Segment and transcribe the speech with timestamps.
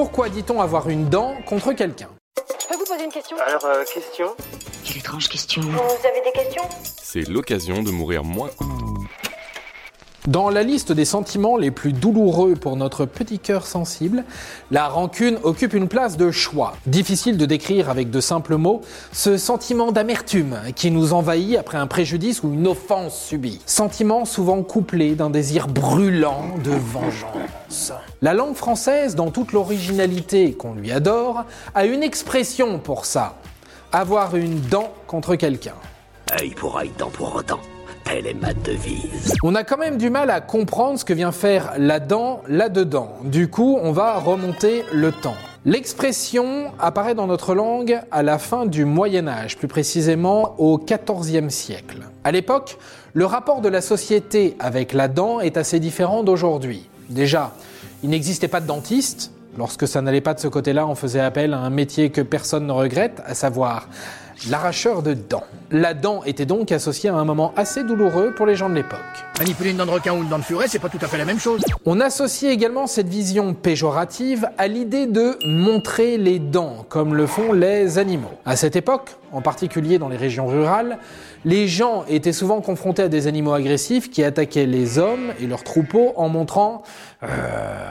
[0.00, 2.08] Pourquoi dit-on avoir une dent contre quelqu'un
[2.58, 4.28] Je peux vous poser une question Alors, euh, question
[4.82, 5.60] Quelle étrange question.
[5.60, 6.62] Vous avez des questions?
[6.82, 8.48] C'est l'occasion de mourir moins.
[10.26, 14.24] Dans la liste des sentiments les plus douloureux pour notre petit cœur sensible,
[14.70, 16.74] la rancune occupe une place de choix.
[16.86, 21.86] Difficile de décrire avec de simples mots ce sentiment d'amertume qui nous envahit après un
[21.86, 23.60] préjudice ou une offense subie.
[23.64, 27.94] Sentiment souvent couplé d'un désir brûlant de vengeance.
[28.20, 31.44] La langue française, dans toute l'originalité qu'on lui adore,
[31.74, 33.36] a une expression pour ça.
[33.90, 35.76] Avoir une dent contre quelqu'un.
[36.56, 37.42] Pour dent pour.
[38.12, 39.34] Est ma devise.
[39.44, 43.14] On a quand même du mal à comprendre ce que vient faire la dent là-dedans.
[43.22, 45.36] Du coup, on va remonter le temps.
[45.64, 51.50] L'expression apparaît dans notre langue à la fin du Moyen Âge, plus précisément au XIVe
[51.50, 52.00] siècle.
[52.24, 52.78] À l'époque,
[53.14, 56.88] le rapport de la société avec la dent est assez différent d'aujourd'hui.
[57.10, 57.52] Déjà,
[58.02, 59.30] il n'existait pas de dentiste.
[59.58, 62.66] Lorsque ça n'allait pas de ce côté-là, on faisait appel à un métier que personne
[62.66, 63.88] ne regrette, à savoir
[64.48, 65.44] l'arracheur de dents.
[65.70, 68.98] La dent était donc associée à un moment assez douloureux pour les gens de l'époque.
[69.38, 71.18] Manipuler une dent de requin ou une dent de furet, c'est pas tout à fait
[71.18, 71.60] la même chose.
[71.84, 77.52] On associe également cette vision péjorative à l'idée de montrer les dents, comme le font
[77.52, 78.30] les animaux.
[78.44, 80.98] À cette époque, en particulier dans les régions rurales,
[81.44, 85.64] les gens étaient souvent confrontés à des animaux agressifs qui attaquaient les hommes et leurs
[85.64, 86.82] troupeaux en montrant
[87.22, 87.89] euh,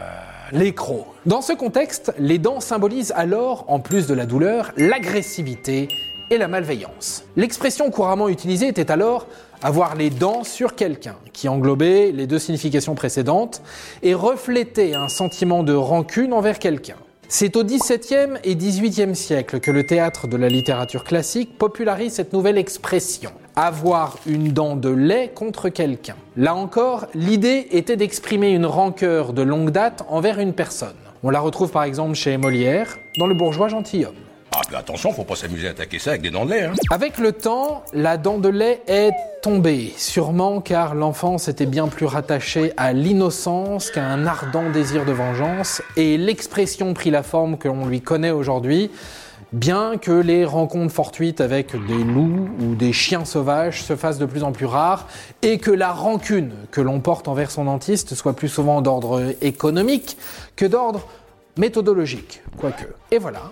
[0.52, 1.05] les crocs.
[1.25, 5.88] Dans ce contexte, les dents symbolisent alors, en plus de la douleur, l'agressivité
[6.30, 7.23] et la malveillance.
[7.36, 9.27] L'expression couramment utilisée était alors
[9.61, 13.61] avoir les dents sur quelqu'un, qui englobait les deux significations précédentes
[14.03, 16.95] et reflétait un sentiment de rancune envers quelqu'un.
[17.32, 22.34] C'est au XVIIe et XVIIIe siècle que le théâtre de la littérature classique popularise cette
[22.34, 23.30] nouvelle expression.
[23.56, 26.16] Avoir une dent de lait contre quelqu'un.
[26.38, 30.96] Là encore, l'idée était d'exprimer une rancœur de longue date envers une personne.
[31.22, 34.16] On la retrouve par exemple chez Molière, dans Le bourgeois gentilhomme.
[34.62, 36.74] Ah, attention, faut pas s'amuser à attaquer ça avec des dents de lait, hein.
[36.92, 42.06] Avec le temps, la dent de lait est tombée, sûrement car l'enfance était bien plus
[42.06, 47.70] rattachée à l'innocence qu'à un ardent désir de vengeance, et l'expression prit la forme que
[47.70, 48.92] l'on lui connaît aujourd'hui,
[49.54, 54.26] bien que les rencontres fortuites avec des loups ou des chiens sauvages se fassent de
[54.26, 55.08] plus en plus rares,
[55.42, 60.17] et que la rancune que l'on porte envers son dentiste soit plus souvent d'ordre économique
[60.58, 61.08] que d'ordre
[61.58, 62.86] méthodologique, quoique.
[63.12, 63.52] Et voilà,